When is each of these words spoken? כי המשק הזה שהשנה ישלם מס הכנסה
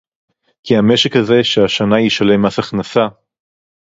כי 0.63 0.77
המשק 0.77 1.15
הזה 1.15 1.43
שהשנה 1.43 1.99
ישלם 1.99 2.45
מס 2.45 2.59
הכנסה 2.59 3.07